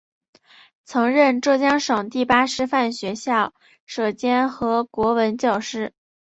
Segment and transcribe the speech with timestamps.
[0.83, 3.53] 曾任浙江省第八师范学校
[3.85, 5.93] 舍监和国文教师。